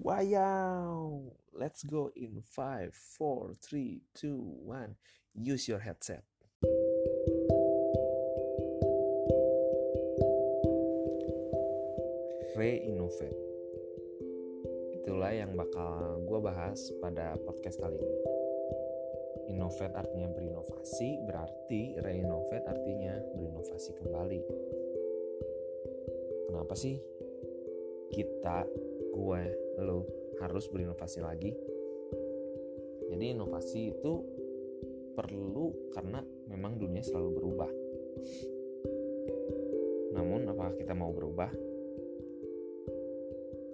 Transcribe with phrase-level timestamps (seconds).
[0.00, 1.36] Wow!
[1.52, 4.32] Let's go in 5, 4, 3, 2,
[4.64, 4.96] 1.
[5.36, 6.24] Use your headset.
[12.56, 13.36] Re-innovate.
[14.96, 18.20] Itulah yang bakal gue bahas pada podcast kali ini.
[19.52, 24.40] Innovate artinya berinovasi, berarti re-innovate artinya berinovasi kembali.
[26.48, 26.96] Kenapa sih
[28.16, 28.64] kita,
[29.12, 29.42] gue,
[29.80, 30.06] lo
[30.40, 31.52] harus berinovasi lagi?
[33.10, 34.12] Jadi inovasi itu
[35.18, 37.70] perlu karena memang dunia selalu berubah.
[40.14, 41.50] Namun apakah kita mau berubah?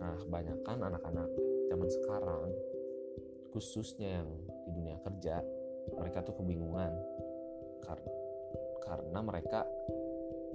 [0.01, 1.31] Nah, kebanyakan anak-anak
[1.69, 2.49] zaman sekarang
[3.51, 4.29] khususnya yang
[4.67, 5.41] di dunia kerja
[5.97, 6.93] mereka tuh kebingungan
[7.85, 8.13] karena
[8.87, 9.61] karena mereka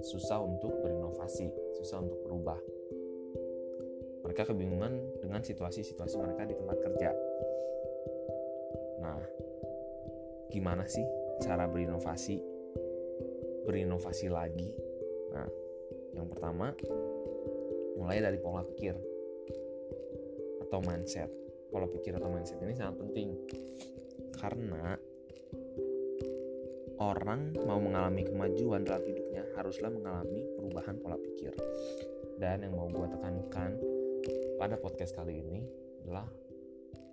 [0.00, 2.58] susah untuk berinovasi, susah untuk berubah.
[4.22, 7.10] Mereka kebingungan dengan situasi-situasi mereka di tempat kerja.
[9.02, 9.18] Nah,
[10.46, 11.02] gimana sih
[11.42, 12.38] cara berinovasi?
[13.66, 14.70] Berinovasi lagi.
[15.34, 15.48] Nah,
[16.14, 16.70] yang pertama
[17.98, 18.94] mulai dari pola pikir
[20.62, 21.30] atau mindset.
[21.72, 23.34] Pola pikir atau mindset ini sangat penting
[24.38, 24.98] karena
[27.02, 31.54] orang mau mengalami kemajuan dalam hidupnya haruslah mengalami perubahan pola pikir.
[32.38, 33.78] Dan yang mau gue tekankan
[34.58, 35.60] pada podcast kali ini
[36.02, 36.26] adalah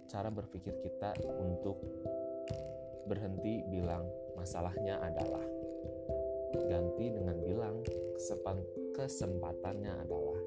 [0.09, 1.77] cara berpikir kita untuk
[3.09, 4.05] berhenti bilang
[4.38, 5.45] masalahnya adalah.
[6.69, 7.81] Ganti dengan bilang
[8.97, 10.41] kesempatannya adalah.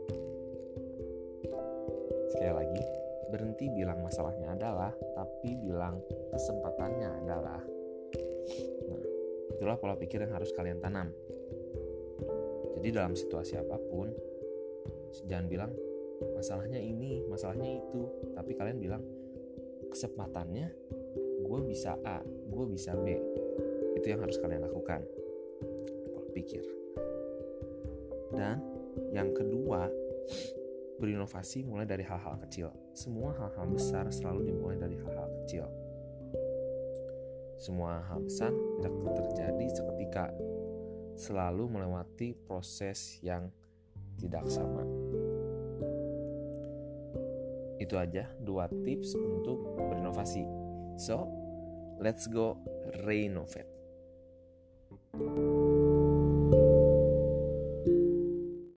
[2.31, 2.83] Sekali lagi
[3.31, 7.63] berhenti bilang masalahnya adalah tapi bilang kesempatannya adalah.
[8.91, 9.05] Nah
[9.57, 11.11] itulah pola pikir yang harus kalian tanam.
[12.79, 14.11] Jadi dalam situasi apa pun
[15.27, 15.73] jangan bilang
[16.35, 18.03] masalahnya ini masalahnya itu.
[18.35, 19.03] Tapi kalian bilang
[19.93, 20.69] kesempatannya
[21.43, 23.19] gue bisa A gue bisa B.
[23.99, 25.05] Itu yang harus kalian lakukan.
[26.13, 26.65] Pola pikir.
[28.33, 28.59] Dan
[29.13, 29.89] yang kedua
[31.03, 32.71] berinovasi mulai dari hal-hal kecil.
[32.95, 35.67] Semua hal-hal besar selalu dimulai dari hal-hal kecil.
[37.59, 40.27] Semua hal besar tidak terjadi seketika.
[41.15, 43.53] Selalu melewati proses yang
[44.19, 44.83] tidak sama
[47.83, 50.47] itu aja dua tips untuk berinovasi.
[50.97, 51.27] So
[51.99, 52.59] let's go
[53.03, 53.73] renovate